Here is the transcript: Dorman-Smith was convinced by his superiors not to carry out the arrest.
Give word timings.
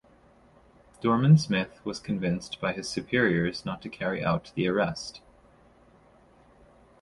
Dorman-Smith 1.01 1.79
was 1.85 1.99
convinced 1.99 2.59
by 2.59 2.73
his 2.73 2.89
superiors 2.89 3.65
not 3.65 3.83
to 3.83 3.87
carry 3.89 4.25
out 4.25 4.51
the 4.55 4.67
arrest. 4.67 5.21